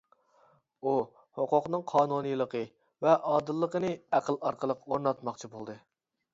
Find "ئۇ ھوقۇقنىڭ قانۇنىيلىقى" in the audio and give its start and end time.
0.83-2.63